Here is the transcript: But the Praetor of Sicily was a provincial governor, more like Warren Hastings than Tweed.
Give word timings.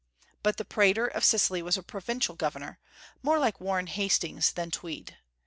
But 0.41 0.57
the 0.57 0.65
Praetor 0.65 1.05
of 1.05 1.23
Sicily 1.23 1.61
was 1.61 1.77
a 1.77 1.83
provincial 1.83 2.33
governor, 2.33 2.79
more 3.21 3.37
like 3.37 3.61
Warren 3.61 3.85
Hastings 3.85 4.51
than 4.53 4.71
Tweed. 4.71 5.17